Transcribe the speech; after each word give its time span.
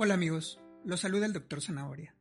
Hola 0.00 0.14
amigos, 0.14 0.60
los 0.84 1.00
saluda 1.00 1.26
el 1.26 1.32
Dr. 1.32 1.60
Zanahoria. 1.60 2.14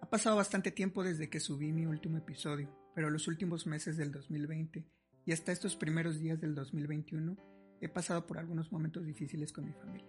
Ha 0.00 0.08
pasado 0.08 0.36
bastante 0.36 0.70
tiempo 0.70 1.04
desde 1.04 1.28
que 1.28 1.38
subí 1.38 1.70
mi 1.70 1.84
último 1.84 2.16
episodio, 2.16 2.74
pero 2.94 3.10
los 3.10 3.28
últimos 3.28 3.66
meses 3.66 3.98
del 3.98 4.10
2020 4.10 4.86
y 5.26 5.32
hasta 5.32 5.52
estos 5.52 5.76
primeros 5.76 6.18
días 6.18 6.40
del 6.40 6.54
2021 6.54 7.36
he 7.82 7.90
pasado 7.90 8.26
por 8.26 8.38
algunos 8.38 8.72
momentos 8.72 9.04
difíciles 9.04 9.52
con 9.52 9.66
mi 9.66 9.74
familia. 9.74 10.08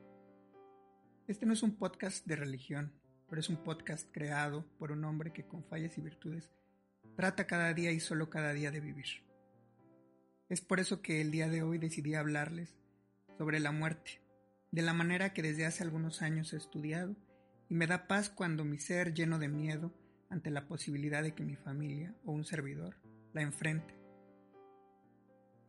Este 1.27 1.45
no 1.45 1.51
es 1.51 1.63
un 1.63 1.75
podcast 1.75 2.25
de 2.25 2.37
religión, 2.37 2.93
pero 3.27 3.41
es 3.41 3.49
un 3.49 3.57
podcast 3.57 4.09
creado 4.13 4.65
por 4.79 4.93
un 4.93 5.03
hombre 5.03 5.33
que 5.33 5.45
con 5.45 5.65
fallas 5.65 5.97
y 5.97 6.01
virtudes 6.01 6.49
trata 7.17 7.45
cada 7.45 7.73
día 7.73 7.91
y 7.91 7.99
solo 7.99 8.29
cada 8.29 8.53
día 8.53 8.71
de 8.71 8.79
vivir. 8.79 9.25
Es 10.47 10.61
por 10.61 10.79
eso 10.79 11.01
que 11.01 11.19
el 11.19 11.29
día 11.29 11.49
de 11.49 11.61
hoy 11.61 11.77
decidí 11.77 12.15
hablarles 12.15 12.73
sobre 13.37 13.59
la 13.59 13.73
muerte 13.73 14.24
de 14.75 14.81
la 14.81 14.91
manera 14.91 15.31
que 15.31 15.41
desde 15.41 15.65
hace 15.65 15.83
algunos 15.83 16.21
años 16.21 16.51
he 16.51 16.57
estudiado 16.57 17.15
y 17.69 17.75
me 17.75 17.87
da 17.87 18.07
paz 18.07 18.29
cuando 18.29 18.65
mi 18.65 18.77
ser 18.77 19.13
lleno 19.13 19.39
de 19.39 19.47
miedo 19.47 19.93
ante 20.29 20.51
la 20.51 20.67
posibilidad 20.67 21.23
de 21.23 21.33
que 21.33 21.45
mi 21.45 21.55
familia 21.55 22.13
o 22.25 22.33
un 22.33 22.43
servidor 22.43 22.97
la 23.31 23.41
enfrente. 23.41 23.95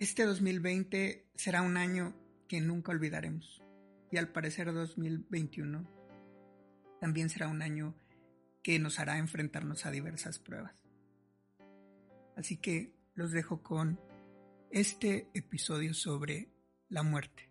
Este 0.00 0.24
2020 0.24 1.24
será 1.36 1.62
un 1.62 1.76
año 1.76 2.16
que 2.48 2.60
nunca 2.60 2.90
olvidaremos 2.90 3.62
y 4.10 4.16
al 4.16 4.32
parecer 4.32 4.72
2021 4.72 5.88
también 7.00 7.30
será 7.30 7.46
un 7.46 7.62
año 7.62 7.94
que 8.60 8.80
nos 8.80 8.98
hará 8.98 9.18
enfrentarnos 9.18 9.86
a 9.86 9.92
diversas 9.92 10.40
pruebas. 10.40 10.82
Así 12.36 12.56
que 12.56 12.92
los 13.14 13.30
dejo 13.30 13.62
con 13.62 14.00
este 14.72 15.28
episodio 15.32 15.94
sobre 15.94 16.50
la 16.88 17.04
muerte. 17.04 17.45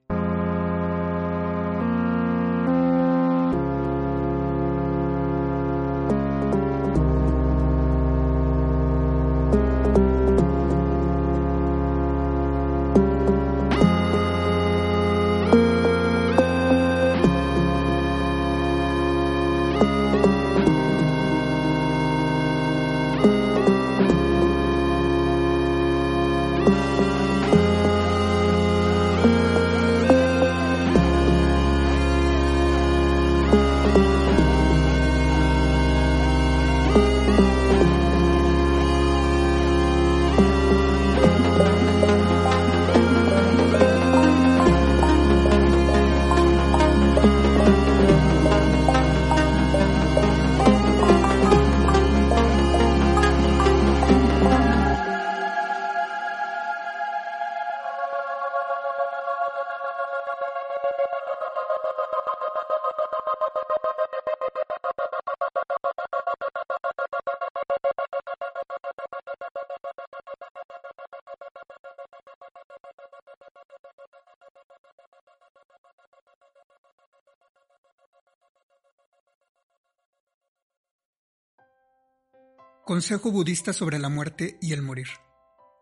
Consejo 82.85 83.31
budista 83.31 83.73
sobre 83.73 83.97
la 83.97 84.09
muerte 84.09 84.59
y 84.61 84.71
el 84.71 84.83
morir. 84.83 85.07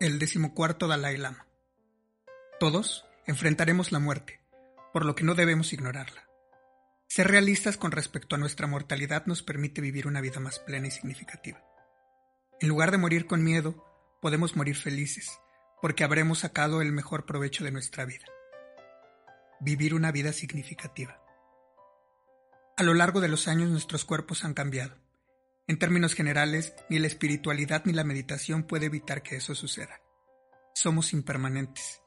El 0.00 0.18
decimocuarto 0.18 0.88
Dalai 0.88 1.18
Lama. 1.18 1.46
Todos 2.58 3.04
enfrentaremos 3.26 3.92
la 3.92 3.98
muerte, 3.98 4.40
por 4.90 5.04
lo 5.04 5.14
que 5.14 5.22
no 5.22 5.34
debemos 5.34 5.74
ignorarla. 5.74 6.26
Ser 7.06 7.28
realistas 7.28 7.76
con 7.76 7.92
respecto 7.92 8.36
a 8.36 8.38
nuestra 8.38 8.66
mortalidad 8.66 9.26
nos 9.26 9.42
permite 9.42 9.82
vivir 9.82 10.06
una 10.06 10.22
vida 10.22 10.40
más 10.40 10.60
plena 10.60 10.86
y 10.86 10.90
significativa. 10.90 11.62
En 12.58 12.70
lugar 12.70 12.90
de 12.90 12.96
morir 12.96 13.26
con 13.26 13.44
miedo, 13.44 13.84
podemos 14.22 14.56
morir 14.56 14.76
felices, 14.76 15.38
porque 15.82 16.04
habremos 16.04 16.38
sacado 16.38 16.80
el 16.80 16.90
mejor 16.90 17.26
provecho 17.26 17.64
de 17.64 17.70
nuestra 17.70 18.06
vida. 18.06 18.24
Vivir 19.60 19.92
una 19.92 20.10
vida 20.10 20.32
significativa. 20.32 21.20
A 22.78 22.82
lo 22.82 22.94
largo 22.94 23.20
de 23.20 23.28
los 23.28 23.46
años 23.46 23.68
nuestros 23.68 24.06
cuerpos 24.06 24.42
han 24.42 24.54
cambiado 24.54 25.03
en 25.66 25.78
términos 25.78 26.14
generales, 26.14 26.74
ni 26.90 26.98
la 26.98 27.06
espiritualidad 27.06 27.82
ni 27.86 27.92
la 27.92 28.04
meditación 28.04 28.64
puede 28.64 28.86
evitar 28.86 29.22
que 29.22 29.36
eso 29.36 29.54
suceda. 29.54 30.00
Somos 30.74 31.12
impermanentes. 31.12 32.02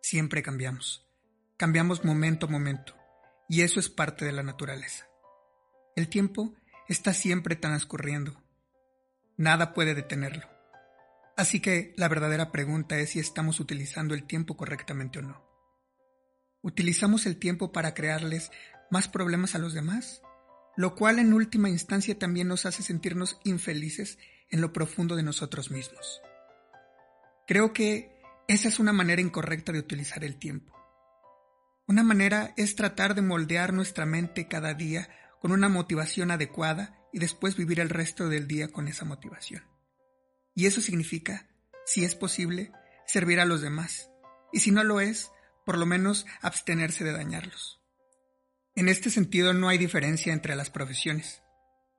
Siempre 0.00 0.42
cambiamos. 0.42 1.08
Cambiamos 1.56 2.04
momento 2.04 2.46
a 2.46 2.50
momento. 2.50 2.94
Y 3.48 3.62
eso 3.62 3.80
es 3.80 3.88
parte 3.88 4.24
de 4.24 4.32
la 4.32 4.44
naturaleza. 4.44 5.08
El 5.96 6.08
tiempo 6.08 6.54
está 6.88 7.12
siempre 7.12 7.56
transcurriendo. 7.56 8.40
Nada 9.36 9.74
puede 9.74 9.94
detenerlo. 9.94 10.48
Así 11.36 11.60
que 11.60 11.94
la 11.96 12.08
verdadera 12.08 12.52
pregunta 12.52 12.98
es 12.98 13.10
si 13.10 13.18
estamos 13.18 13.58
utilizando 13.58 14.14
el 14.14 14.24
tiempo 14.24 14.56
correctamente 14.56 15.18
o 15.18 15.22
no. 15.22 15.44
¿Utilizamos 16.62 17.26
el 17.26 17.38
tiempo 17.38 17.72
para 17.72 17.94
crearles 17.94 18.50
más 18.90 19.08
problemas 19.08 19.54
a 19.54 19.58
los 19.58 19.72
demás? 19.72 20.22
Lo 20.80 20.94
cual 20.94 21.18
en 21.18 21.34
última 21.34 21.68
instancia 21.68 22.18
también 22.18 22.48
nos 22.48 22.64
hace 22.64 22.82
sentirnos 22.82 23.38
infelices 23.44 24.18
en 24.48 24.62
lo 24.62 24.72
profundo 24.72 25.14
de 25.14 25.22
nosotros 25.22 25.70
mismos. 25.70 26.22
Creo 27.46 27.74
que 27.74 28.18
esa 28.48 28.68
es 28.68 28.78
una 28.78 28.94
manera 28.94 29.20
incorrecta 29.20 29.72
de 29.72 29.78
utilizar 29.78 30.24
el 30.24 30.38
tiempo. 30.38 30.74
Una 31.86 32.02
manera 32.02 32.54
es 32.56 32.76
tratar 32.76 33.14
de 33.14 33.20
moldear 33.20 33.74
nuestra 33.74 34.06
mente 34.06 34.48
cada 34.48 34.72
día 34.72 35.10
con 35.38 35.52
una 35.52 35.68
motivación 35.68 36.30
adecuada 36.30 36.98
y 37.12 37.18
después 37.18 37.56
vivir 37.56 37.78
el 37.78 37.90
resto 37.90 38.30
del 38.30 38.48
día 38.48 38.68
con 38.68 38.88
esa 38.88 39.04
motivación. 39.04 39.62
Y 40.54 40.64
eso 40.64 40.80
significa, 40.80 41.46
si 41.84 42.06
es 42.06 42.14
posible, 42.14 42.72
servir 43.06 43.38
a 43.40 43.44
los 43.44 43.60
demás, 43.60 44.08
y 44.50 44.60
si 44.60 44.70
no 44.70 44.82
lo 44.82 45.02
es, 45.02 45.30
por 45.66 45.76
lo 45.76 45.84
menos 45.84 46.24
abstenerse 46.40 47.04
de 47.04 47.12
dañarlos. 47.12 47.79
En 48.80 48.88
este 48.88 49.10
sentido 49.10 49.52
no 49.52 49.68
hay 49.68 49.76
diferencia 49.76 50.32
entre 50.32 50.56
las 50.56 50.70
profesiones. 50.70 51.42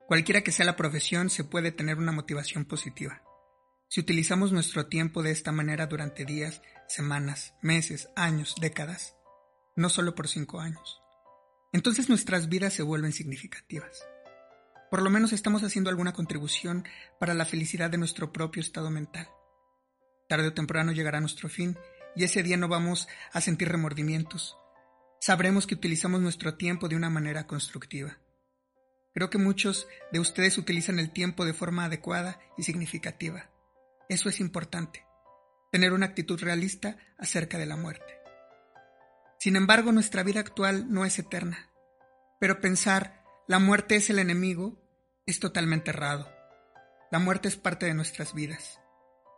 Cualquiera 0.08 0.40
que 0.40 0.50
sea 0.50 0.66
la 0.66 0.74
profesión 0.74 1.30
se 1.30 1.44
puede 1.44 1.70
tener 1.70 1.96
una 1.96 2.10
motivación 2.10 2.64
positiva. 2.64 3.22
Si 3.88 4.00
utilizamos 4.00 4.50
nuestro 4.50 4.86
tiempo 4.88 5.22
de 5.22 5.30
esta 5.30 5.52
manera 5.52 5.86
durante 5.86 6.24
días, 6.24 6.60
semanas, 6.88 7.54
meses, 7.62 8.08
años, 8.16 8.56
décadas, 8.60 9.14
no 9.76 9.90
solo 9.90 10.16
por 10.16 10.26
cinco 10.26 10.58
años, 10.58 11.00
entonces 11.72 12.08
nuestras 12.08 12.48
vidas 12.48 12.72
se 12.72 12.82
vuelven 12.82 13.12
significativas. 13.12 14.04
Por 14.90 15.02
lo 15.02 15.10
menos 15.10 15.32
estamos 15.32 15.62
haciendo 15.62 15.88
alguna 15.88 16.12
contribución 16.12 16.84
para 17.20 17.32
la 17.32 17.44
felicidad 17.44 17.90
de 17.90 17.98
nuestro 17.98 18.32
propio 18.32 18.60
estado 18.60 18.90
mental. 18.90 19.28
Tarde 20.28 20.48
o 20.48 20.52
temprano 20.52 20.90
llegará 20.90 21.20
nuestro 21.20 21.48
fin 21.48 21.78
y 22.16 22.24
ese 22.24 22.42
día 22.42 22.56
no 22.56 22.66
vamos 22.66 23.06
a 23.32 23.40
sentir 23.40 23.68
remordimientos, 23.68 24.56
sabremos 25.22 25.68
que 25.68 25.76
utilizamos 25.76 26.20
nuestro 26.20 26.56
tiempo 26.56 26.88
de 26.88 26.96
una 26.96 27.08
manera 27.08 27.46
constructiva. 27.46 28.18
Creo 29.14 29.30
que 29.30 29.38
muchos 29.38 29.86
de 30.10 30.18
ustedes 30.18 30.58
utilizan 30.58 30.98
el 30.98 31.12
tiempo 31.12 31.44
de 31.44 31.52
forma 31.52 31.84
adecuada 31.84 32.40
y 32.58 32.64
significativa. 32.64 33.48
Eso 34.08 34.28
es 34.28 34.40
importante, 34.40 35.06
tener 35.70 35.92
una 35.92 36.06
actitud 36.06 36.40
realista 36.40 36.96
acerca 37.18 37.56
de 37.56 37.66
la 37.66 37.76
muerte. 37.76 38.18
Sin 39.38 39.54
embargo, 39.54 39.92
nuestra 39.92 40.24
vida 40.24 40.40
actual 40.40 40.92
no 40.92 41.04
es 41.04 41.16
eterna, 41.20 41.70
pero 42.40 42.60
pensar 42.60 43.22
la 43.46 43.60
muerte 43.60 43.94
es 43.94 44.10
el 44.10 44.18
enemigo 44.18 44.82
es 45.24 45.38
totalmente 45.38 45.90
errado. 45.90 46.28
La 47.12 47.20
muerte 47.20 47.46
es 47.46 47.56
parte 47.56 47.86
de 47.86 47.94
nuestras 47.94 48.34
vidas. 48.34 48.80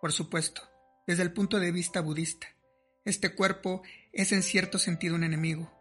Por 0.01 0.13
supuesto, 0.13 0.63
desde 1.07 1.25
el 1.25 1.35
punto 1.35 1.61
de 1.61 1.73
vista 1.73 2.01
budista, 2.01 2.47
este 3.05 3.35
cuerpo 3.35 3.83
es 4.14 4.32
en 4.32 4.43
cierto 4.43 4.78
sentido 4.78 5.16
un 5.16 5.25
enemigo. 5.25 5.72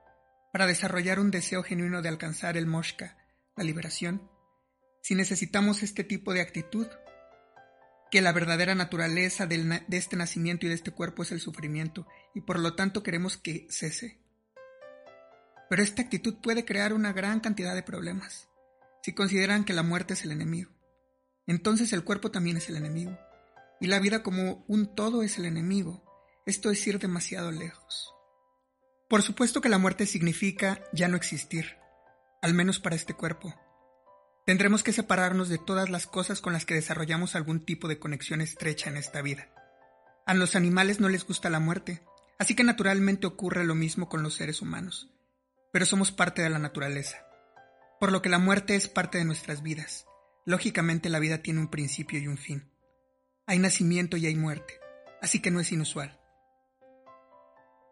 Para 0.51 0.65
desarrollar 0.65 1.19
un 1.19 1.31
deseo 1.31 1.63
genuino 1.63 2.01
de 2.01 2.09
alcanzar 2.09 2.57
el 2.57 2.65
moshka, 2.65 3.17
la 3.55 3.63
liberación, 3.63 4.29
si 5.01 5.15
necesitamos 5.15 5.83
este 5.83 6.03
tipo 6.03 6.33
de 6.33 6.41
actitud, 6.41 6.87
que 8.09 8.21
la 8.21 8.31
verdadera 8.31 8.75
naturaleza 8.75 9.47
de 9.47 9.83
este 9.91 10.15
nacimiento 10.15 10.65
y 10.65 10.69
de 10.69 10.75
este 10.75 10.91
cuerpo 10.91 11.23
es 11.23 11.31
el 11.31 11.39
sufrimiento, 11.39 12.07
y 12.33 12.41
por 12.41 12.59
lo 12.59 12.75
tanto 12.75 13.03
queremos 13.03 13.37
que 13.37 13.67
cese. 13.69 14.19
Pero 15.69 15.81
esta 15.81 16.03
actitud 16.03 16.35
puede 16.41 16.65
crear 16.65 16.93
una 16.93 17.13
gran 17.13 17.39
cantidad 17.39 17.73
de 17.73 17.83
problemas, 17.83 18.49
si 19.01 19.13
consideran 19.13 19.63
que 19.65 19.73
la 19.73 19.83
muerte 19.83 20.13
es 20.13 20.23
el 20.25 20.31
enemigo. 20.31 20.71
Entonces 21.47 21.91
el 21.93 22.03
cuerpo 22.03 22.31
también 22.31 22.57
es 22.57 22.69
el 22.69 22.77
enemigo, 22.77 23.17
y 23.81 23.87
la 23.87 23.99
vida 23.99 24.23
como 24.23 24.63
un 24.67 24.95
todo 24.95 25.23
es 25.23 25.37
el 25.37 25.45
enemigo. 25.45 26.03
Esto 26.45 26.71
es 26.71 26.85
ir 26.87 26.99
demasiado 26.99 27.51
lejos. 27.51 28.12
Por 29.09 29.21
supuesto 29.21 29.61
que 29.61 29.69
la 29.69 29.77
muerte 29.77 30.05
significa 30.05 30.83
ya 30.93 31.07
no 31.07 31.17
existir, 31.17 31.77
al 32.41 32.53
menos 32.53 32.79
para 32.79 32.95
este 32.95 33.13
cuerpo. 33.13 33.53
Tendremos 34.45 34.83
que 34.83 34.91
separarnos 34.91 35.49
de 35.49 35.57
todas 35.57 35.89
las 35.89 36.07
cosas 36.07 36.41
con 36.41 36.53
las 36.53 36.65
que 36.65 36.73
desarrollamos 36.73 37.35
algún 37.35 37.63
tipo 37.63 37.87
de 37.87 37.99
conexión 37.99 38.41
estrecha 38.41 38.89
en 38.89 38.97
esta 38.97 39.21
vida. 39.21 39.49
A 40.25 40.33
los 40.33 40.55
animales 40.55 40.99
no 40.99 41.09
les 41.09 41.25
gusta 41.25 41.49
la 41.49 41.59
muerte, 41.59 42.03
así 42.39 42.55
que 42.55 42.63
naturalmente 42.63 43.27
ocurre 43.27 43.63
lo 43.63 43.75
mismo 43.75 44.09
con 44.09 44.23
los 44.23 44.35
seres 44.35 44.61
humanos. 44.61 45.09
Pero 45.71 45.85
somos 45.85 46.11
parte 46.11 46.41
de 46.41 46.49
la 46.49 46.59
naturaleza, 46.59 47.25
por 47.99 48.11
lo 48.11 48.21
que 48.21 48.29
la 48.29 48.39
muerte 48.39 48.75
es 48.75 48.87
parte 48.87 49.17
de 49.17 49.25
nuestras 49.25 49.63
vidas. 49.63 50.05
Lógicamente 50.45 51.09
la 51.09 51.19
vida 51.19 51.37
tiene 51.37 51.61
un 51.61 51.69
principio 51.69 52.19
y 52.19 52.27
un 52.27 52.37
fin. 52.37 52.69
Hay 53.47 53.59
nacimiento 53.59 54.17
y 54.17 54.25
hay 54.25 54.35
muerte, 54.35 54.79
así 55.21 55.39
que 55.39 55.51
no 55.51 55.59
es 55.59 55.71
inusual. 55.71 56.19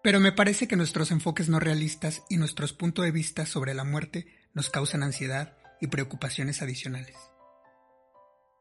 Pero 0.03 0.19
me 0.19 0.31
parece 0.31 0.67
que 0.67 0.75
nuestros 0.75 1.11
enfoques 1.11 1.47
no 1.49 1.59
realistas 1.59 2.23
y 2.29 2.37
nuestros 2.37 2.73
puntos 2.73 3.05
de 3.05 3.11
vista 3.11 3.45
sobre 3.45 3.73
la 3.73 3.83
muerte 3.83 4.27
nos 4.53 4.69
causan 4.69 5.03
ansiedad 5.03 5.57
y 5.79 5.87
preocupaciones 5.87 6.61
adicionales. 6.61 7.15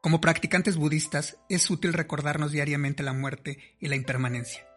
Como 0.01 0.21
practicantes 0.21 0.77
budistas, 0.77 1.37
es 1.49 1.69
útil 1.69 1.93
recordarnos 1.93 2.51
diariamente 2.51 3.03
la 3.03 3.13
muerte 3.13 3.75
y 3.79 3.87
la 3.87 3.95
impermanencia. 3.95 4.67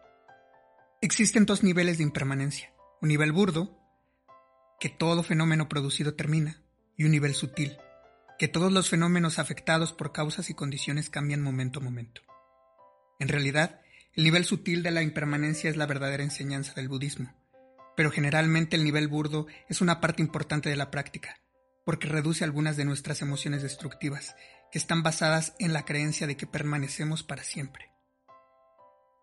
Existen 1.01 1.45
dos 1.45 1.63
niveles 1.63 1.97
de 1.97 2.03
impermanencia, 2.03 2.73
un 3.01 3.09
nivel 3.09 3.31
burdo, 3.31 3.79
que 4.79 4.89
todo 4.89 5.23
fenómeno 5.23 5.69
producido 5.69 6.15
termina, 6.15 6.61
y 6.97 7.05
un 7.05 7.11
nivel 7.11 7.33
sutil, 7.33 7.77
que 8.37 8.47
todos 8.47 8.71
los 8.71 8.89
fenómenos 8.89 9.39
afectados 9.39 9.93
por 9.93 10.11
causas 10.11 10.49
y 10.49 10.53
condiciones 10.53 11.09
cambian 11.09 11.41
momento 11.41 11.79
a 11.79 11.83
momento. 11.83 12.21
En 13.19 13.27
realidad, 13.27 13.81
el 14.15 14.23
nivel 14.23 14.45
sutil 14.45 14.81
de 14.81 14.91
la 14.91 15.01
impermanencia 15.01 15.69
es 15.69 15.75
la 15.75 15.85
verdadera 15.85 16.23
enseñanza 16.23 16.73
del 16.73 16.87
budismo, 16.87 17.33
pero 17.97 18.11
generalmente 18.11 18.77
el 18.77 18.83
nivel 18.83 19.07
burdo 19.09 19.47
es 19.67 19.81
una 19.81 19.99
parte 19.99 20.21
importante 20.21 20.69
de 20.69 20.77
la 20.77 20.89
práctica, 20.89 21.41
porque 21.85 22.07
reduce 22.07 22.43
algunas 22.43 22.77
de 22.77 22.85
nuestras 22.85 23.21
emociones 23.21 23.61
destructivas, 23.61 24.35
que 24.71 24.77
están 24.77 25.03
basadas 25.03 25.53
en 25.59 25.73
la 25.73 25.83
creencia 25.83 26.27
de 26.27 26.37
que 26.37 26.47
permanecemos 26.47 27.23
para 27.23 27.43
siempre. 27.43 27.91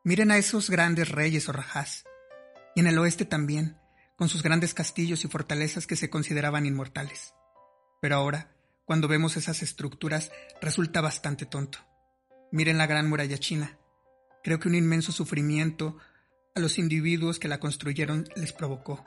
Miren 0.04 0.30
a 0.30 0.36
esos 0.36 0.68
grandes 0.68 1.08
reyes 1.08 1.48
o 1.48 1.52
rajás, 1.52 2.04
y 2.74 2.80
en 2.80 2.86
el 2.86 2.98
oeste 2.98 3.24
también, 3.24 3.78
con 4.16 4.28
sus 4.28 4.42
grandes 4.42 4.74
castillos 4.74 5.24
y 5.24 5.28
fortalezas 5.28 5.86
que 5.86 5.96
se 5.96 6.10
consideraban 6.10 6.66
inmortales. 6.66 7.34
Pero 8.00 8.16
ahora, 8.16 8.52
cuando 8.84 9.08
vemos 9.08 9.36
esas 9.36 9.62
estructuras, 9.62 10.32
resulta 10.60 11.00
bastante 11.00 11.46
tonto. 11.46 11.78
Miren 12.50 12.78
la 12.78 12.86
gran 12.86 13.08
muralla 13.08 13.38
china. 13.38 13.78
Creo 14.42 14.58
que 14.58 14.68
un 14.68 14.74
inmenso 14.74 15.12
sufrimiento 15.12 15.98
a 16.54 16.60
los 16.60 16.78
individuos 16.78 17.38
que 17.38 17.48
la 17.48 17.60
construyeron 17.60 18.28
les 18.36 18.52
provocó. 18.52 19.04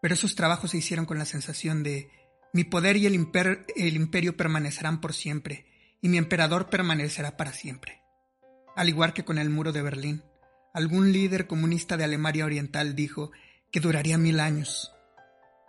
Pero 0.00 0.14
esos 0.14 0.34
trabajos 0.34 0.70
se 0.70 0.78
hicieron 0.78 1.06
con 1.06 1.18
la 1.18 1.24
sensación 1.24 1.82
de 1.82 2.10
mi 2.52 2.62
poder 2.62 2.96
y 2.96 3.06
el, 3.06 3.14
imperio 3.14 4.36
permanecerán 4.36 5.00
por 5.00 5.12
siempre, 5.12 5.66
y 6.00 6.08
mi 6.08 6.18
emperador 6.18 6.70
permanecerá 6.70 7.36
para 7.36 7.52
siempre. 7.52 8.00
Al 8.76 8.88
igual 8.88 9.12
que 9.12 9.24
con 9.24 9.38
el 9.38 9.50
muro 9.50 9.72
de 9.72 9.82
Berlín, 9.82 10.22
algún 10.72 11.12
líder 11.12 11.46
comunista 11.48 11.96
de 11.96 12.04
Alemania 12.04 12.44
Oriental 12.44 12.94
dijo 12.94 13.32
que 13.72 13.80
duraría 13.80 14.18
mil 14.18 14.38
años. 14.38 14.92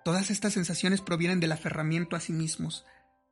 Todas 0.03 0.29
estas 0.29 0.53
sensaciones 0.53 1.01
provienen 1.01 1.39
del 1.39 1.53
aferramiento 1.53 2.15
a 2.15 2.19
sí 2.19 2.33
mismos, 2.33 2.85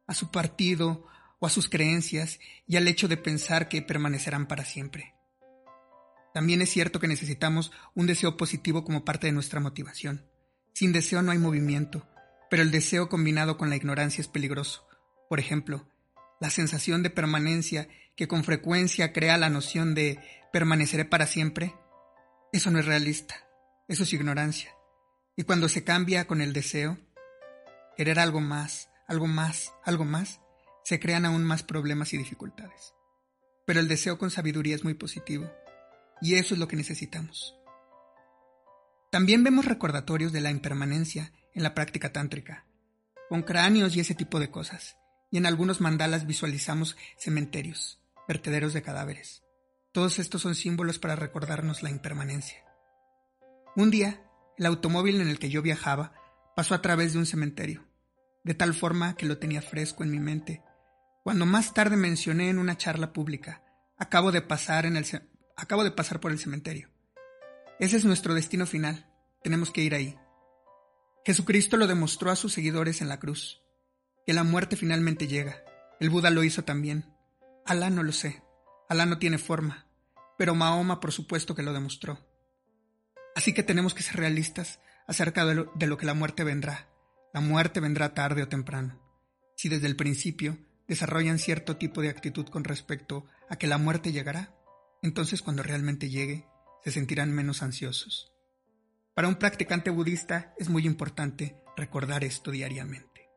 a 0.07 0.15
su 0.15 0.31
partido 0.31 1.05
o 1.38 1.45
a 1.45 1.50
sus 1.51 1.69
creencias 1.69 2.39
y 2.65 2.77
al 2.77 2.88
hecho 2.88 3.07
de 3.07 3.17
pensar 3.17 3.69
que 3.69 3.83
permanecerán 3.83 4.47
para 4.47 4.65
siempre. 4.65 5.13
También 6.33 6.62
es 6.62 6.69
cierto 6.69 7.00
que 7.00 7.07
necesitamos 7.07 7.71
un 7.94 8.07
deseo 8.07 8.38
positivo 8.38 8.83
como 8.83 9.06
parte 9.06 9.27
de 9.27 9.33
nuestra 9.33 9.59
motivación. 9.59 10.25
Sin 10.74 10.91
deseo 10.91 11.21
no 11.21 11.31
hay 11.31 11.38
movimiento, 11.38 12.07
pero 12.50 12.63
el 12.63 12.71
deseo 12.71 13.07
combinado 13.07 13.57
con 13.57 13.69
la 13.69 13.75
ignorancia 13.75 14.21
es 14.21 14.27
peligroso. 14.27 14.88
Por 15.30 15.39
ejemplo, 15.39 15.88
la 16.41 16.50
sensación 16.50 17.03
de 17.03 17.12
permanencia 17.12 17.88
que 18.15 18.27
con 18.27 18.44
frecuencia 18.44 19.13
crea 19.13 19.38
la 19.38 19.50
noción 19.50 19.95
de 19.95 20.19
permaneceré 20.51 21.06
para 21.06 21.27
siempre, 21.27 21.75
eso 22.51 22.69
no 22.71 22.79
es 22.79 22.86
realista, 22.86 23.36
eso 23.88 24.03
es 24.03 24.13
ignorancia. 24.13 24.71
Y 25.36 25.44
cuando 25.44 25.69
se 25.69 25.83
cambia 25.83 26.27
con 26.27 26.41
el 26.41 26.53
deseo, 26.53 27.00
querer 27.97 28.19
algo 28.19 28.41
más, 28.41 28.89
algo 29.07 29.27
más, 29.27 29.74
algo 29.83 30.06
más, 30.06 30.41
se 30.83 31.00
crean 31.00 31.25
aún 31.25 31.44
más 31.44 31.63
problemas 31.63 32.13
y 32.13 32.18
dificultades. 32.18 32.94
Pero 33.65 33.79
el 33.79 33.88
deseo 33.88 34.18
con 34.18 34.29
sabiduría 34.29 34.75
es 34.75 34.83
muy 34.83 34.94
positivo, 34.94 35.50
y 36.23 36.35
eso 36.35 36.53
es 36.53 36.59
lo 36.59 36.69
que 36.69 36.77
necesitamos. 36.77 37.53
También 39.11 39.43
vemos 39.43 39.65
recordatorios 39.65 40.31
de 40.31 40.39
la 40.39 40.51
impermanencia 40.51 41.33
en 41.53 41.63
la 41.63 41.75
práctica 41.75 42.13
tántrica, 42.13 42.65
con 43.27 43.43
cráneos 43.43 43.95
y 43.95 43.99
ese 43.99 44.15
tipo 44.15 44.39
de 44.39 44.49
cosas, 44.49 44.95
y 45.31 45.37
en 45.37 45.45
algunos 45.45 45.81
mandalas 45.81 46.25
visualizamos 46.25 46.95
cementerios, 47.17 48.01
vertederos 48.25 48.73
de 48.73 48.81
cadáveres. 48.81 49.43
Todos 49.91 50.17
estos 50.17 50.41
son 50.41 50.55
símbolos 50.55 50.97
para 50.97 51.17
recordarnos 51.17 51.83
la 51.83 51.89
impermanencia. 51.89 52.63
Un 53.75 53.91
día, 53.91 54.23
el 54.57 54.65
automóvil 54.65 55.19
en 55.19 55.27
el 55.27 55.39
que 55.39 55.49
yo 55.49 55.61
viajaba 55.61 56.13
pasó 56.55 56.73
a 56.73 56.81
través 56.81 57.11
de 57.11 57.19
un 57.19 57.25
cementerio, 57.25 57.85
de 58.45 58.53
tal 58.53 58.73
forma 58.73 59.17
que 59.17 59.25
lo 59.25 59.39
tenía 59.39 59.62
fresco 59.62 60.03
en 60.03 60.12
mi 60.12 60.19
mente. 60.19 60.63
Cuando 61.21 61.45
más 61.45 61.74
tarde 61.74 61.98
mencioné 61.98 62.50
en 62.50 62.59
una 62.59 62.77
charla 62.77 63.12
pública, 63.12 63.62
acabo 63.98 64.31
de 64.31 64.41
pasar, 64.41 64.86
en 64.86 64.95
el 64.95 65.05
acabo 65.55 65.83
de 65.83 65.91
pasar 65.91 66.19
por 66.19 66.31
el 66.31 66.39
cementerio. 66.39 66.89
Ese 67.79 67.98
es 67.98 68.05
nuestro 68.05 68.33
destino 68.33 68.65
final. 68.65 69.10
Tenemos 69.43 69.72
que 69.72 69.81
ir 69.81 69.95
ahí. 69.95 70.17
Jesucristo 71.25 71.77
lo 71.77 71.88
demostró 71.88 72.31
a 72.31 72.36
sus 72.36 72.53
seguidores 72.53 73.01
en 73.01 73.10
la 73.10 73.19
cruz, 73.19 73.62
que 74.25 74.33
la 74.33 74.43
muerte 74.43 74.75
finalmente 74.75 75.27
llega. 75.27 75.63
El 76.00 76.10
Buda 76.10 76.29
lo 76.29 76.43
hizo 76.43 76.63
también. 76.63 77.15
Alá 77.65 77.89
no 77.89 78.03
lo 78.03 78.12
sé. 78.12 78.43
Alá 78.89 79.05
no 79.05 79.19
tiene 79.19 79.38
forma. 79.38 79.88
Pero 80.38 80.55
Mahoma 80.55 81.00
por 81.00 81.12
supuesto 81.12 81.55
que 81.55 81.63
lo 81.63 81.74
demostró. 81.74 82.19
Así 83.36 83.53
que 83.53 83.63
tenemos 83.63 83.93
que 83.93 84.03
ser 84.03 84.17
realistas 84.17 84.79
acerca 85.07 85.45
de 85.45 85.55
lo, 85.55 85.72
de 85.75 85.88
lo 85.88 85.98
que 85.98 86.05
la 86.05 86.13
muerte 86.13 86.43
vendrá. 86.43 86.89
La 87.33 87.41
muerte 87.41 87.79
vendrá 87.79 88.13
tarde 88.13 88.43
o 88.43 88.48
temprano. 88.48 89.01
Si 89.55 89.69
desde 89.69 89.88
el 89.88 89.95
principio 89.95 90.57
desarrollan 90.88 91.39
cierto 91.39 91.77
tipo 91.77 92.01
de 92.01 92.10
actitud 92.10 92.48
con 92.48 92.63
respecto 92.63 93.25
a 93.50 93.55
que 93.55 93.67
la 93.67 93.77
muerte 93.77 94.12
llegará, 94.12 94.53
entonces 95.03 95.41
cuando 95.41 95.62
realmente 95.62 96.10
llegue, 96.10 96.48
se 96.83 96.91
sentirán 96.91 97.31
menos 97.31 97.62
ansiosos. 97.62 98.33
Para 99.13 99.27
un 99.27 99.36
practicante 99.36 99.91
budista 99.91 100.55
es 100.57 100.69
muy 100.69 100.88
importante 100.88 101.62
recordar 101.77 102.24
esto 102.24 102.50
diariamente. 102.50 103.29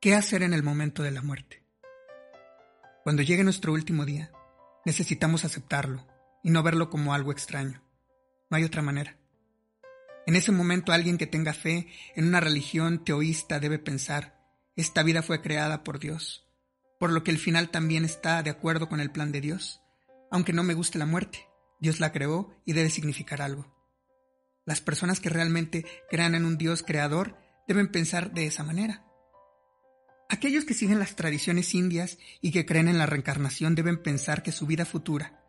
¿Qué 0.00 0.14
hacer 0.14 0.42
en 0.42 0.52
el 0.52 0.62
momento 0.62 1.02
de 1.02 1.12
la 1.12 1.22
muerte? 1.22 1.64
Cuando 3.04 3.22
llegue 3.22 3.44
nuestro 3.44 3.72
último 3.72 4.04
día, 4.04 4.32
necesitamos 4.84 5.44
aceptarlo 5.44 6.06
y 6.42 6.50
no 6.50 6.62
verlo 6.62 6.90
como 6.90 7.14
algo 7.14 7.32
extraño. 7.32 7.82
No 8.50 8.56
hay 8.56 8.64
otra 8.64 8.82
manera. 8.82 9.18
En 10.26 10.36
ese 10.36 10.52
momento 10.52 10.92
alguien 10.92 11.16
que 11.16 11.26
tenga 11.26 11.52
fe 11.52 11.88
en 12.16 12.26
una 12.26 12.40
religión 12.40 13.04
teoísta 13.04 13.60
debe 13.60 13.78
pensar, 13.78 14.38
esta 14.74 15.02
vida 15.02 15.22
fue 15.22 15.40
creada 15.40 15.84
por 15.84 15.98
Dios, 15.98 16.49
por 17.00 17.10
lo 17.10 17.24
que 17.24 17.30
el 17.30 17.38
final 17.38 17.70
también 17.70 18.04
está 18.04 18.42
de 18.42 18.50
acuerdo 18.50 18.90
con 18.90 19.00
el 19.00 19.10
plan 19.10 19.32
de 19.32 19.40
Dios, 19.40 19.80
aunque 20.30 20.52
no 20.52 20.62
me 20.62 20.74
guste 20.74 20.98
la 20.98 21.06
muerte. 21.06 21.48
Dios 21.80 21.98
la 21.98 22.12
creó 22.12 22.54
y 22.66 22.74
debe 22.74 22.90
significar 22.90 23.40
algo. 23.40 23.74
Las 24.66 24.82
personas 24.82 25.18
que 25.18 25.30
realmente 25.30 25.86
crean 26.10 26.34
en 26.34 26.44
un 26.44 26.58
Dios 26.58 26.82
creador 26.82 27.38
deben 27.66 27.90
pensar 27.90 28.32
de 28.32 28.46
esa 28.46 28.64
manera. 28.64 29.06
Aquellos 30.28 30.66
que 30.66 30.74
siguen 30.74 30.98
las 30.98 31.16
tradiciones 31.16 31.74
indias 31.74 32.18
y 32.42 32.52
que 32.52 32.66
creen 32.66 32.86
en 32.86 32.98
la 32.98 33.06
reencarnación 33.06 33.74
deben 33.74 34.02
pensar 34.02 34.42
que 34.42 34.52
su 34.52 34.66
vida 34.66 34.84
futura 34.84 35.42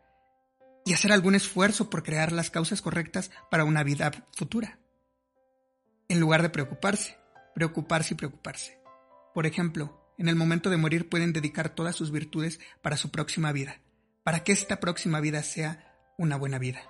y 0.86 0.94
hacer 0.94 1.12
algún 1.12 1.34
esfuerzo 1.34 1.90
por 1.90 2.02
crear 2.02 2.32
las 2.32 2.50
causas 2.50 2.80
correctas 2.80 3.30
para 3.50 3.64
una 3.64 3.82
vida 3.84 4.10
futura. 4.34 4.78
En 6.08 6.18
lugar 6.18 6.40
de 6.40 6.48
preocuparse, 6.48 7.18
preocuparse 7.54 8.14
y 8.14 8.16
preocuparse. 8.16 8.80
Por 9.34 9.46
ejemplo, 9.46 10.01
en 10.22 10.28
el 10.28 10.36
momento 10.36 10.70
de 10.70 10.76
morir 10.76 11.08
pueden 11.08 11.32
dedicar 11.32 11.74
todas 11.74 11.96
sus 11.96 12.12
virtudes 12.12 12.60
para 12.80 12.96
su 12.96 13.10
próxima 13.10 13.50
vida, 13.50 13.80
para 14.22 14.44
que 14.44 14.52
esta 14.52 14.78
próxima 14.78 15.18
vida 15.18 15.42
sea 15.42 15.98
una 16.16 16.36
buena 16.36 16.60
vida. 16.60 16.80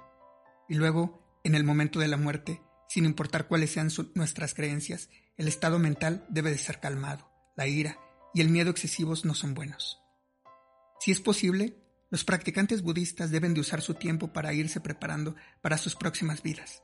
Y 0.69 0.75
luego, 0.75 1.41
en 1.43 1.55
el 1.55 1.65
momento 1.65 1.99
de 1.99 2.09
la 2.09 2.19
muerte, 2.19 2.61
sin 2.91 3.07
importar 3.07 3.49
cuáles 3.49 3.71
sean 3.71 3.89
nuestras 4.15 4.53
creencias, 4.53 5.09
el 5.39 5.49
estado 5.49 5.79
mental 5.79 6.27
debe 6.29 6.51
de 6.51 6.59
ser 6.59 6.79
calmado, 6.79 7.33
la 7.57 7.67
ira 7.67 7.99
y 8.35 8.43
el 8.43 8.51
miedo 8.51 8.71
excesivos 8.71 9.25
no 9.25 9.35
son 9.35 9.55
buenos. 9.55 9.99
Si 11.01 11.11
es 11.11 11.23
posible, 11.23 11.79
los 12.11 12.25
practicantes 12.25 12.83
budistas 12.83 13.31
deben 13.31 13.55
de 13.55 13.63
usar 13.63 13.81
su 13.81 13.95
tiempo 13.95 14.35
para 14.35 14.53
irse 14.53 14.83
preparando 14.83 15.37
para 15.63 15.79
sus 15.79 15.97
próximas 15.97 16.43
vidas. 16.43 16.83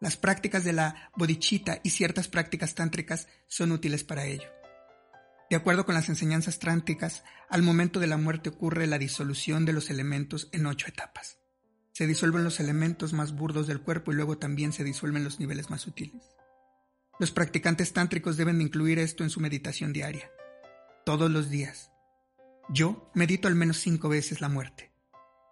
Las 0.00 0.16
prácticas 0.16 0.64
de 0.64 0.72
la 0.72 1.10
bodhicitta 1.14 1.80
y 1.84 1.90
ciertas 1.90 2.26
prácticas 2.26 2.74
tántricas 2.74 3.28
son 3.48 3.70
útiles 3.72 4.02
para 4.02 4.24
ello. 4.24 4.59
De 5.50 5.56
acuerdo 5.56 5.84
con 5.84 5.96
las 5.96 6.08
enseñanzas 6.08 6.60
tránticas, 6.60 7.24
al 7.48 7.62
momento 7.62 7.98
de 7.98 8.06
la 8.06 8.16
muerte 8.16 8.50
ocurre 8.50 8.86
la 8.86 8.98
disolución 8.98 9.64
de 9.64 9.72
los 9.72 9.90
elementos 9.90 10.48
en 10.52 10.64
ocho 10.64 10.86
etapas. 10.86 11.38
Se 11.90 12.06
disuelven 12.06 12.44
los 12.44 12.60
elementos 12.60 13.12
más 13.12 13.34
burdos 13.34 13.66
del 13.66 13.80
cuerpo 13.80 14.12
y 14.12 14.14
luego 14.14 14.38
también 14.38 14.72
se 14.72 14.84
disuelven 14.84 15.24
los 15.24 15.40
niveles 15.40 15.68
más 15.68 15.80
sutiles. 15.80 16.22
Los 17.18 17.32
practicantes 17.32 17.92
tántricos 17.92 18.36
deben 18.36 18.58
de 18.58 18.64
incluir 18.64 19.00
esto 19.00 19.24
en 19.24 19.30
su 19.30 19.40
meditación 19.40 19.92
diaria, 19.92 20.30
todos 21.04 21.28
los 21.28 21.50
días. 21.50 21.90
Yo 22.68 23.10
medito 23.14 23.48
al 23.48 23.56
menos 23.56 23.78
cinco 23.78 24.08
veces 24.08 24.40
la 24.40 24.48
muerte, 24.48 24.92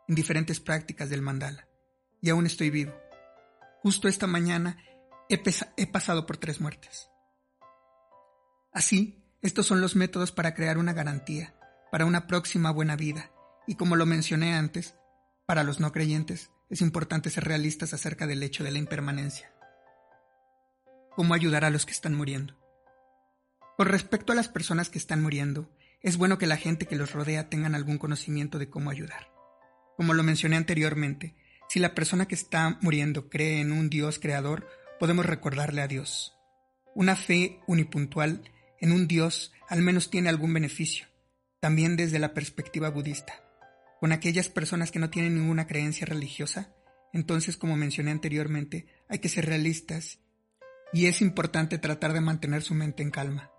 en 0.06 0.14
diferentes 0.14 0.60
prácticas 0.60 1.10
del 1.10 1.22
mandala, 1.22 1.66
y 2.22 2.30
aún 2.30 2.46
estoy 2.46 2.70
vivo. 2.70 2.94
Justo 3.82 4.06
esta 4.06 4.28
mañana 4.28 4.78
he, 5.28 5.42
he 5.76 5.86
pasado 5.88 6.24
por 6.24 6.36
tres 6.36 6.60
muertes. 6.60 7.10
Así, 8.72 9.27
estos 9.40 9.66
son 9.66 9.80
los 9.80 9.94
métodos 9.94 10.32
para 10.32 10.54
crear 10.54 10.78
una 10.78 10.92
garantía, 10.92 11.54
para 11.92 12.04
una 12.04 12.26
próxima 12.26 12.70
buena 12.70 12.96
vida, 12.96 13.30
y 13.66 13.76
como 13.76 13.96
lo 13.96 14.04
mencioné 14.04 14.54
antes, 14.54 14.94
para 15.46 15.62
los 15.62 15.80
no 15.80 15.92
creyentes 15.92 16.50
es 16.70 16.80
importante 16.82 17.30
ser 17.30 17.44
realistas 17.44 17.94
acerca 17.94 18.26
del 18.26 18.42
hecho 18.42 18.64
de 18.64 18.72
la 18.72 18.78
impermanencia. 18.78 19.52
¿Cómo 21.10 21.34
ayudar 21.34 21.64
a 21.64 21.70
los 21.70 21.86
que 21.86 21.92
están 21.92 22.14
muriendo? 22.14 22.54
Con 23.76 23.86
respecto 23.86 24.32
a 24.32 24.36
las 24.36 24.48
personas 24.48 24.90
que 24.90 24.98
están 24.98 25.22
muriendo, 25.22 25.70
es 26.02 26.16
bueno 26.16 26.38
que 26.38 26.46
la 26.46 26.56
gente 26.56 26.86
que 26.86 26.96
los 26.96 27.12
rodea 27.12 27.48
tengan 27.48 27.74
algún 27.74 27.98
conocimiento 27.98 28.58
de 28.58 28.68
cómo 28.68 28.90
ayudar. 28.90 29.32
Como 29.96 30.14
lo 30.14 30.22
mencioné 30.22 30.56
anteriormente, 30.56 31.34
si 31.68 31.80
la 31.80 31.94
persona 31.94 32.26
que 32.26 32.34
está 32.34 32.78
muriendo 32.80 33.28
cree 33.28 33.60
en 33.60 33.72
un 33.72 33.90
Dios 33.90 34.18
creador, 34.18 34.68
podemos 34.98 35.26
recordarle 35.26 35.82
a 35.82 35.88
Dios. 35.88 36.36
Una 36.94 37.16
fe 37.16 37.60
unipuntual 37.66 38.42
en 38.80 38.92
un 38.92 39.08
Dios 39.08 39.52
al 39.68 39.82
menos 39.82 40.10
tiene 40.10 40.28
algún 40.28 40.52
beneficio, 40.54 41.06
también 41.60 41.96
desde 41.96 42.18
la 42.18 42.34
perspectiva 42.34 42.88
budista 42.90 43.48
con 44.00 44.12
aquellas 44.12 44.48
personas 44.48 44.90
que 44.90 44.98
no 44.98 45.10
tienen 45.10 45.34
ninguna 45.34 45.66
creencia 45.66 46.06
religiosa, 46.06 46.72
entonces, 47.12 47.56
como 47.56 47.76
mencioné 47.76 48.10
anteriormente, 48.10 48.86
hay 49.08 49.18
que 49.18 49.28
ser 49.28 49.46
realistas 49.46 50.20
y 50.92 51.06
es 51.06 51.20
importante 51.20 51.78
tratar 51.78 52.12
de 52.12 52.20
mantener 52.20 52.62
su 52.62 52.74
mente 52.74 53.02
en 53.02 53.10
calma. 53.10 53.50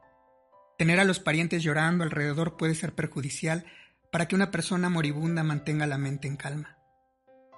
Tener 0.78 1.00
a 1.00 1.04
los 1.04 1.20
parientes 1.20 1.62
llorando 1.62 2.04
alrededor 2.04 2.58
puede 2.58 2.74
ser 2.74 2.94
perjudicial 2.94 3.66
para 4.12 4.28
que 4.28 4.36
una 4.36 4.50
persona 4.50 4.90
moribunda 4.90 5.44
mantenga 5.44 5.86
la 5.88 5.98
mente 5.98 6.28
en 6.28 6.38
calma. 6.38 6.78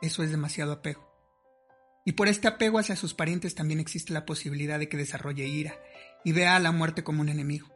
Eso 0.01 0.23
es 0.23 0.31
demasiado 0.31 0.71
apego. 0.71 1.07
Y 2.03 2.13
por 2.13 2.27
este 2.27 2.47
apego 2.47 2.79
hacia 2.79 2.95
sus 2.95 3.13
parientes 3.13 3.53
también 3.53 3.79
existe 3.79 4.11
la 4.11 4.25
posibilidad 4.25 4.79
de 4.79 4.89
que 4.89 4.97
desarrolle 4.97 5.45
ira 5.45 5.75
y 6.23 6.31
vea 6.31 6.55
a 6.55 6.59
la 6.59 6.71
muerte 6.71 7.03
como 7.03 7.21
un 7.21 7.29
enemigo. 7.29 7.67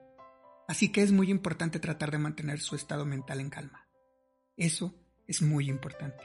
Así 0.67 0.91
que 0.91 1.01
es 1.01 1.11
muy 1.11 1.29
importante 1.29 1.79
tratar 1.79 2.11
de 2.11 2.17
mantener 2.17 2.59
su 2.59 2.75
estado 2.75 3.05
mental 3.05 3.39
en 3.39 3.49
calma. 3.49 3.87
Eso 4.57 4.95
es 5.27 5.41
muy 5.41 5.69
importante. 5.69 6.23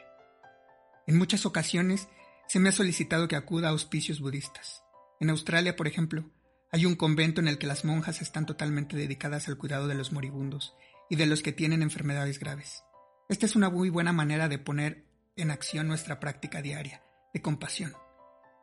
En 1.07 1.19
muchas 1.19 1.45
ocasiones 1.47 2.09
se 2.47 2.59
me 2.59 2.69
ha 2.69 2.73
solicitado 2.73 3.29
que 3.29 3.37
acuda 3.37 3.69
a 3.69 3.73
hospicios 3.73 4.21
budistas. 4.21 4.83
En 5.21 5.31
Australia, 5.31 5.77
por 5.77 5.87
ejemplo, 5.87 6.31
hay 6.73 6.87
un 6.87 6.95
convento 6.95 7.41
en 7.41 7.49
el 7.49 7.59
que 7.59 7.67
las 7.67 7.85
monjas 7.85 8.23
están 8.23 8.47
totalmente 8.47 8.97
dedicadas 8.97 9.49
al 9.49 9.59
cuidado 9.59 9.89
de 9.89 9.95
los 9.95 10.13
moribundos 10.13 10.75
y 11.09 11.17
de 11.17 11.27
los 11.27 11.43
que 11.43 11.53
tienen 11.53 11.83
enfermedades 11.83 12.39
graves. 12.39 12.85
Esta 13.29 13.47
es 13.47 13.57
una 13.57 13.71
muy 13.71 13.91
buena 13.91 14.13
manera 14.13 14.49
de 14.49 14.59
poner 14.59 15.05
en 15.37 15.51
acción 15.51 15.89
nuestra 15.89 16.21
práctica 16.21 16.63
diaria 16.63 17.03
de 17.35 17.43
compasión. 17.43 17.93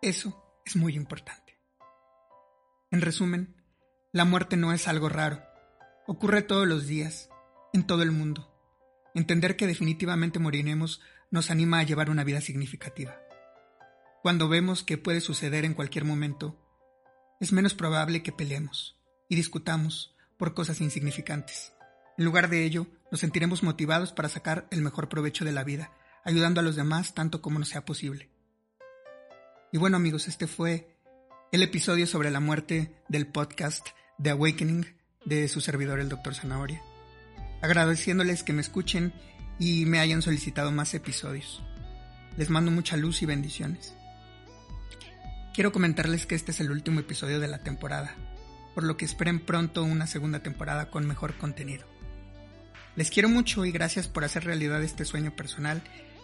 Eso 0.01 0.61
es 0.65 0.75
muy 0.75 0.95
importante. 0.95 1.46
En 2.89 3.01
resumen, 3.01 3.53
la 4.13 4.24
muerte 4.24 4.56
no 4.56 4.72
es 4.72 4.88
algo 4.88 5.10
raro. 5.10 5.44
Ocurre 6.08 6.41
todos 6.41 6.65
los 6.65 6.88
días, 6.88 7.29
en 7.74 7.86
todo 7.86 8.01
el 8.01 8.12
mundo. 8.12 8.50
Entender 9.13 9.58
que 9.58 9.67
definitivamente 9.67 10.39
moriremos 10.39 11.01
nos 11.29 11.51
anima 11.51 11.79
a 11.79 11.84
llevar 11.84 12.10
una 12.10 12.24
vida 12.24 12.39
significativa. 12.39 13.20
Cuando 14.24 14.48
vemos 14.48 14.84
que 14.84 14.98
puede 14.98 15.20
suceder 15.20 15.65
en 15.65 15.74
cualquier 15.74 16.06
momento, 16.06 16.58
es 17.41 17.51
menos 17.51 17.74
probable 17.74 18.24
que 18.24 18.32
peleemos 18.32 18.98
y 19.27 19.36
discutamos 19.36 20.15
por 20.38 20.53
cosas 20.53 20.79
insignificantes. 20.79 21.74
En 22.17 22.24
lugar 22.24 22.50
de 22.50 22.63
ello, 22.63 22.88
nos 23.12 23.20
sentiremos 23.20 23.63
motivados 23.63 24.13
para 24.13 24.29
sacar 24.29 24.65
el 24.72 24.82
mejor 24.82 25.10
provecho 25.10 25.44
de 25.44 25.51
la 25.51 25.65
vida, 25.65 25.91
ayudando 26.24 26.62
a 26.62 26.63
los 26.63 26.77
demás 26.77 27.13
tanto 27.13 27.41
como 27.41 27.60
nos 27.60 27.67
sea 27.67 27.84
posible. 27.84 28.29
Y 29.74 29.77
bueno 29.77 29.98
amigos, 29.98 30.29
este 30.29 30.48
fue 30.48 30.96
el 31.51 31.63
episodio 31.63 32.07
sobre 32.07 32.29
la 32.29 32.39
muerte 32.39 32.91
del 33.07 33.27
podcast 33.27 33.87
The 34.21 34.31
Awakening 34.31 34.85
de 35.25 35.47
su 35.47 35.61
servidor 35.61 35.99
el 35.99 36.09
Dr. 36.09 36.35
Zanahoria 36.35 36.81
agradeciéndoles 37.61 38.43
que 38.43 38.53
me 38.53 38.61
escuchen 38.61 39.13
y 39.59 39.85
me 39.85 39.99
hayan 39.99 40.21
solicitado 40.21 40.71
más 40.71 40.93
episodios. 40.93 41.63
Les 42.35 42.49
mando 42.49 42.69
mucha 42.69 42.97
luz 42.97 43.21
y 43.21 43.25
bendiciones. 43.25 43.95
Quiero 45.53 45.71
comentarles 45.71 46.25
que 46.25 46.35
este 46.35 46.51
es 46.51 46.59
el 46.59 46.69
último 46.69 46.99
episodio 46.99 47.39
de 47.39 47.47
la 47.47 47.63
temporada, 47.63 48.15
por 48.75 48.83
lo 48.83 48.95
que 48.95 49.05
esperen 49.05 49.39
pronto 49.39 49.83
una 49.83 50.05
segunda 50.05 50.39
temporada 50.43 50.91
con 50.91 51.07
mejor 51.07 51.35
contenido. 51.37 51.87
Les 52.95 53.09
quiero 53.09 53.29
mucho 53.29 53.65
y 53.65 53.71
gracias 53.71 54.07
por 54.07 54.23
hacer 54.23 54.43
realidad 54.43 54.83
este 54.83 55.05
sueño 55.05 55.35
personal 55.35 55.81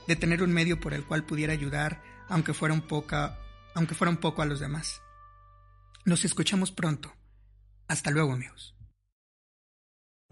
de 0.07 0.15
tener 0.15 0.43
un 0.43 0.51
medio 0.51 0.79
por 0.79 0.93
el 0.93 1.05
cual 1.05 1.23
pudiera 1.23 1.53
ayudar, 1.53 2.01
aunque 2.29 2.53
fuera 2.53 2.75
un 2.75 2.81
poco, 2.81 3.15
aunque 3.73 3.95
fuera 3.95 4.11
un 4.11 4.17
poco 4.17 4.41
a 4.41 4.45
los 4.45 4.59
demás. 4.59 5.01
Nos 6.05 6.25
escuchamos 6.25 6.71
pronto. 6.71 7.13
Hasta 7.87 8.11
luego, 8.11 8.33
amigos. 8.33 8.75